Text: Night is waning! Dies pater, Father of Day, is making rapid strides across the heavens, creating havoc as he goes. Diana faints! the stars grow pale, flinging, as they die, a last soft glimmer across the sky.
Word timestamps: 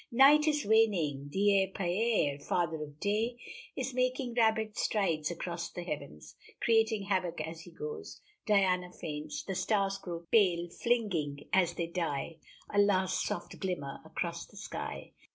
Night 0.11 0.47
is 0.47 0.65
waning! 0.65 1.29
Dies 1.31 1.69
pater, 1.75 2.43
Father 2.43 2.81
of 2.81 2.99
Day, 2.99 3.37
is 3.77 3.93
making 3.93 4.33
rapid 4.33 4.75
strides 4.75 5.29
across 5.29 5.69
the 5.69 5.83
heavens, 5.83 6.33
creating 6.59 7.03
havoc 7.03 7.39
as 7.41 7.61
he 7.61 7.69
goes. 7.71 8.19
Diana 8.47 8.91
faints! 8.91 9.43
the 9.43 9.53
stars 9.53 9.99
grow 9.99 10.25
pale, 10.31 10.67
flinging, 10.71 11.47
as 11.53 11.75
they 11.75 11.85
die, 11.85 12.37
a 12.73 12.79
last 12.79 13.21
soft 13.27 13.59
glimmer 13.59 13.99
across 14.03 14.47
the 14.47 14.57
sky. 14.57 15.11